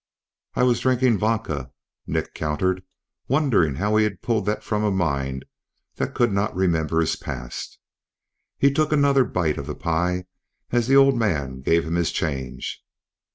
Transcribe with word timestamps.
"I 0.55 0.63
was 0.63 0.79
drinking 0.79 1.19
vodka," 1.19 1.71
Nick 2.07 2.33
countered, 2.33 2.81
wondering 3.27 3.75
how 3.75 3.97
he 3.97 4.03
had 4.03 4.23
pulled 4.23 4.47
that 4.47 4.63
from 4.63 4.83
a 4.83 4.89
mind 4.89 5.45
that 5.97 6.15
could 6.15 6.31
not 6.33 6.55
remember 6.55 7.01
his 7.01 7.15
past. 7.15 7.77
He 8.57 8.73
took 8.73 8.91
another 8.91 9.23
bite 9.25 9.59
of 9.59 9.67
the 9.67 9.75
pie 9.75 10.25
as 10.71 10.87
the 10.87 10.95
old 10.95 11.15
man 11.15 11.61
gave 11.61 11.83
him 11.85 11.93
his 11.93 12.11
change. 12.11 12.83